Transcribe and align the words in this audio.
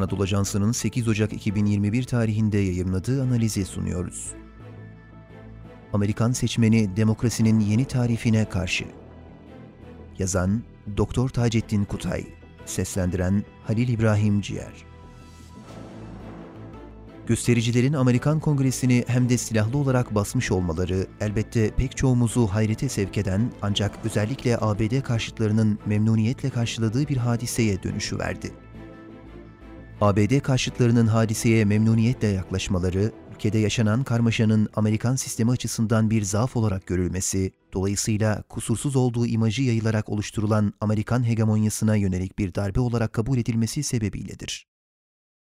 Anadolu 0.00 0.22
Ajansı'nın 0.22 0.72
8 0.72 1.08
Ocak 1.08 1.32
2021 1.32 2.02
tarihinde 2.02 2.58
yayımladığı 2.58 3.22
analizi 3.22 3.64
sunuyoruz. 3.64 4.32
Amerikan 5.92 6.32
seçmeni 6.32 6.96
demokrasinin 6.96 7.60
yeni 7.60 7.84
tarifine 7.84 8.48
karşı. 8.48 8.84
Yazan 10.18 10.62
Doktor 10.96 11.28
Taceddin 11.28 11.84
Kutay, 11.84 12.24
seslendiren 12.66 13.44
Halil 13.66 13.88
İbrahim 13.88 14.40
Ciğer. 14.40 14.72
Göstericilerin 17.26 17.92
Amerikan 17.92 18.40
Kongresi'ni 18.40 19.04
hem 19.06 19.28
de 19.28 19.38
silahlı 19.38 19.78
olarak 19.78 20.14
basmış 20.14 20.50
olmaları 20.50 21.06
elbette 21.20 21.70
pek 21.70 21.96
çoğumuzu 21.96 22.46
hayrete 22.46 22.88
sevk 22.88 23.18
eden 23.18 23.52
ancak 23.62 23.98
özellikle 24.04 24.58
ABD 24.60 25.02
karşıtlarının 25.02 25.78
memnuniyetle 25.86 26.50
karşıladığı 26.50 27.08
bir 27.08 27.16
hadiseye 27.16 27.82
dönüşü 27.82 28.18
verdi. 28.18 28.52
ABD 30.00 30.40
karşıtlarının 30.40 31.06
hadiseye 31.06 31.64
memnuniyetle 31.64 32.28
yaklaşmaları, 32.28 33.12
ülkede 33.34 33.58
yaşanan 33.58 34.04
karmaşanın 34.04 34.68
Amerikan 34.74 35.16
sistemi 35.16 35.50
açısından 35.50 36.10
bir 36.10 36.22
zaaf 36.22 36.56
olarak 36.56 36.86
görülmesi, 36.86 37.52
dolayısıyla 37.72 38.42
kusursuz 38.48 38.96
olduğu 38.96 39.26
imajı 39.26 39.62
yayılarak 39.62 40.08
oluşturulan 40.08 40.74
Amerikan 40.80 41.28
hegemonyasına 41.28 41.96
yönelik 41.96 42.38
bir 42.38 42.54
darbe 42.54 42.80
olarak 42.80 43.12
kabul 43.12 43.38
edilmesi 43.38 43.82
sebebiyledir. 43.82 44.66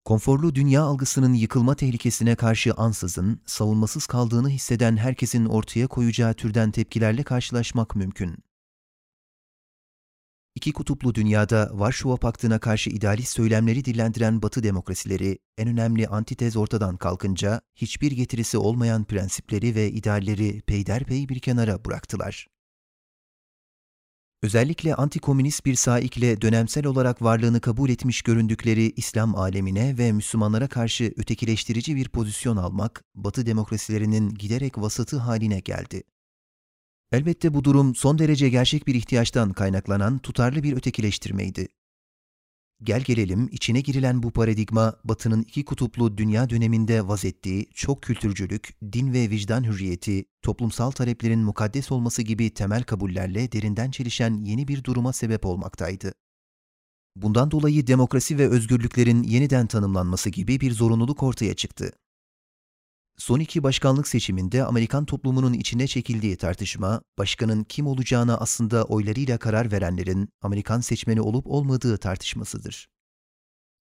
Konforlu 0.05 0.55
dünya 0.55 0.83
algısının 0.83 1.35
yıkılma 1.35 1.75
tehlikesine 1.75 2.35
karşı 2.35 2.75
ansızın, 2.75 3.41
savunmasız 3.47 4.07
kaldığını 4.07 4.49
hisseden 4.49 4.97
herkesin 4.97 5.45
ortaya 5.45 5.87
koyacağı 5.87 6.35
türden 6.35 6.71
tepkilerle 6.71 7.23
karşılaşmak 7.23 7.97
mümkün. 7.97 8.37
İki 10.55 10.73
kutuplu 10.73 11.15
dünyada 11.15 11.71
Varşova 11.73 12.17
Paktı'na 12.17 12.59
karşı 12.59 12.91
idealist 12.91 13.33
söylemleri 13.33 13.85
dillendiren 13.85 14.43
Batı 14.43 14.63
demokrasileri, 14.63 15.39
en 15.59 15.69
önemli 15.69 16.09
antitez 16.09 16.57
ortadan 16.57 16.97
kalkınca 16.97 17.61
hiçbir 17.75 18.13
getirisi 18.13 18.59
olmayan 18.59 19.05
prensipleri 19.05 19.75
ve 19.75 19.91
idealleri 19.91 20.61
peyderpey 20.61 21.29
bir 21.29 21.39
kenara 21.39 21.85
bıraktılar. 21.85 22.47
Özellikle 24.43 24.95
antikomünist 24.95 25.67
bir 25.67 25.75
saikle 25.75 26.41
dönemsel 26.41 26.87
olarak 26.87 27.23
varlığını 27.23 27.61
kabul 27.61 27.91
etmiş 27.91 28.23
göründükleri 28.23 28.93
İslam 28.97 29.37
alemine 29.37 29.99
ve 29.99 30.13
Müslümanlara 30.13 30.69
karşı 30.69 31.15
ötekileştirici 31.17 31.97
bir 31.97 32.09
pozisyon 32.09 32.57
almak, 32.57 33.05
Batı 33.15 33.47
demokrasilerinin 33.47 34.31
giderek 34.31 34.79
vasatı 34.79 35.19
haline 35.19 35.61
geldi. 35.61 36.03
Elbette 37.13 37.55
bu 37.55 37.65
durum 37.65 37.95
son 37.95 38.19
derece 38.19 38.49
gerçek 38.49 38.87
bir 38.87 38.95
ihtiyaçtan 38.95 39.53
kaynaklanan 39.53 40.19
tutarlı 40.19 40.63
bir 40.63 40.77
ötekileştirmeydi. 40.77 41.69
Gel 42.83 43.01
gelelim 43.03 43.49
içine 43.53 43.81
girilen 43.81 44.23
bu 44.23 44.31
paradigma 44.31 44.97
Batı'nın 45.05 45.43
iki 45.43 45.65
kutuplu 45.65 46.19
dünya 46.19 46.51
döneminde 46.51 47.09
vaz 47.09 47.25
ettiği 47.25 47.67
çok 47.75 48.03
kültürcülük, 48.03 48.77
din 48.93 49.13
ve 49.13 49.31
vicdan 49.31 49.65
hürriyeti, 49.65 50.25
toplumsal 50.43 50.91
taleplerin 50.91 51.41
mukaddes 51.41 51.93
olması 51.93 52.23
gibi 52.23 52.55
temel 52.55 52.83
kabullerle 52.83 53.53
derinden 53.53 53.91
çelişen 53.91 54.45
yeni 54.45 54.69
bir 54.69 54.85
duruma 54.85 55.13
sebep 55.13 55.47
olmaktaydı. 55.47 56.13
Bundan 57.17 57.51
dolayı 57.51 57.87
demokrasi 57.87 58.39
ve 58.39 58.49
özgürlüklerin 58.49 59.23
yeniden 59.23 59.67
tanımlanması 59.67 60.31
gibi 60.31 60.61
bir 60.61 60.73
zorunluluk 60.73 61.23
ortaya 61.23 61.55
çıktı. 61.55 61.93
Son 63.19 63.41
iki 63.41 63.63
başkanlık 63.63 64.09
seçiminde 64.09 64.65
Amerikan 64.65 65.05
toplumunun 65.05 65.53
içine 65.53 65.87
çekildiği 65.87 66.37
tartışma, 66.37 67.03
başkanın 67.19 67.65
kim 67.65 67.87
olacağına 67.87 68.37
aslında 68.37 68.85
oylarıyla 68.85 69.39
karar 69.39 69.73
verenlerin 69.73 70.29
Amerikan 70.43 70.81
seçmeni 70.81 71.21
olup 71.21 71.47
olmadığı 71.47 71.97
tartışmasıdır. 71.97 72.89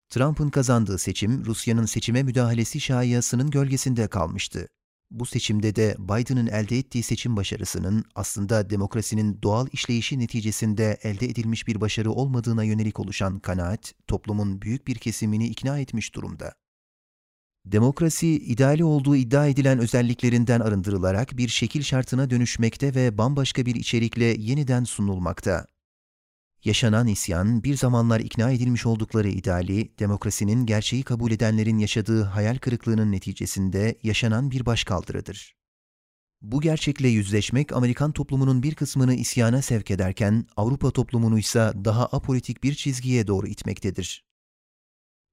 Trump'ın 0.10 0.50
kazandığı 0.50 0.98
seçim, 0.98 1.46
Rusya'nın 1.46 1.86
seçime 1.86 2.24
müdahalesi 2.24 2.80
şayiasının 2.82 3.50
gölgesinde 3.50 4.08
kalmıştı. 4.08 4.68
Bu 5.12 5.26
seçimde 5.26 5.76
de 5.76 5.96
Biden'ın 6.00 6.48
elde 6.48 6.78
ettiği 6.78 7.04
seçim 7.04 7.38
başarısının 7.38 8.06
aslında 8.16 8.70
demokrasinin 8.70 9.42
doğal 9.44 9.68
işleyişi 9.72 10.20
neticesinde 10.20 10.98
elde 11.04 11.26
edilmiş 11.26 11.68
bir 11.68 11.82
başarı 11.82 12.12
olmadığına 12.12 12.64
yönelik 12.64 13.00
oluşan 13.00 13.40
kanaat, 13.40 13.94
toplumun 14.08 14.62
büyük 14.62 14.88
bir 14.88 14.96
kesimini 14.96 15.48
ikna 15.48 15.80
etmiş 15.80 16.16
durumda. 16.16 16.54
Demokrasi, 17.66 18.28
ideali 18.28 18.84
olduğu 18.84 19.16
iddia 19.16 19.48
edilen 19.48 19.80
özelliklerinden 19.80 20.60
arındırılarak 20.60 21.38
bir 21.38 21.48
şekil 21.48 21.82
şartına 21.82 22.30
dönüşmekte 22.30 22.96
ve 22.96 23.18
bambaşka 23.18 23.66
bir 23.66 23.76
içerikle 23.76 24.26
yeniden 24.26 24.84
sunulmakta. 24.84 25.66
Yaşanan 26.64 27.08
isyan, 27.08 27.64
bir 27.64 27.78
zamanlar 27.78 28.20
ikna 28.20 28.52
edilmiş 28.52 28.86
oldukları 28.86 29.30
ideali, 29.30 30.00
demokrasinin 30.00 30.66
gerçeği 30.66 31.04
kabul 31.04 31.32
edenlerin 31.32 31.78
yaşadığı 31.78 32.24
hayal 32.24 32.58
kırıklığının 32.58 33.12
neticesinde 33.12 34.00
yaşanan 34.04 34.52
bir 34.52 34.66
başkaldırıdır. 34.66 35.56
Bu 36.42 36.62
gerçekle 36.62 37.08
yüzleşmek 37.08 37.74
Amerikan 37.74 38.12
toplumunun 38.12 38.64
bir 38.64 38.76
kısmını 38.76 39.14
isyana 39.14 39.62
sevk 39.62 39.92
ederken 39.92 40.48
Avrupa 40.58 40.92
toplumunu 40.92 41.40
ise 41.40 41.72
daha 41.86 42.06
apolitik 42.06 42.64
bir 42.64 42.76
çizgiye 42.76 43.28
doğru 43.28 43.48
itmektedir. 43.48 44.33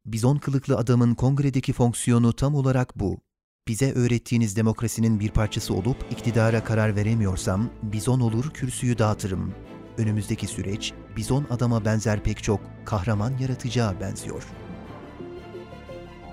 Bizon 0.06 0.37
kılıklı 0.37 0.77
adamın 0.77 1.15
kongredeki 1.15 1.72
fonksiyonu 1.72 2.33
tam 2.33 2.55
olarak 2.55 2.99
bu. 2.99 3.21
Bize 3.69 3.93
öğrettiğiniz 3.93 4.56
demokrasinin 4.56 5.21
bir 5.21 5.31
parçası 5.31 5.75
olup 5.75 5.97
iktidara 6.11 6.65
karar 6.65 6.97
veremiyorsam 6.97 7.71
bizon 7.83 8.21
olur 8.21 8.50
kürsüyü 8.50 8.99
dağıtırım. 8.99 9.55
Önümüzdeki 9.99 10.47
süreç 10.47 10.93
bizon 11.16 11.47
adama 11.50 11.84
benzer 11.84 12.22
pek 12.22 12.43
çok 12.43 12.61
kahraman 12.84 13.38
yaratıcıya 13.38 14.00
benziyor. 14.00 14.43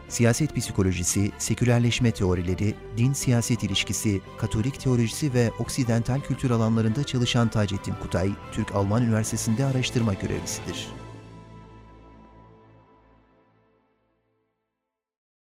Siyaset 0.10 0.56
psikolojisi, 0.56 1.32
sekülerleşme 1.38 2.12
teorileri, 2.12 2.76
din-siyaset 2.98 3.64
ilişkisi, 3.64 4.22
katolik 4.38 4.80
teolojisi 4.80 5.34
ve 5.34 5.52
oksidental 5.60 6.22
kültür 6.22 6.52
alanlarında 6.52 7.04
çalışan 7.04 7.50
Taceddin 7.50 7.96
Kutay, 8.02 8.32
Türk-Alman 8.52 9.04
Üniversitesi'nde 9.04 9.66
araştırma 9.66 10.14
görevlisidir. 10.14 10.88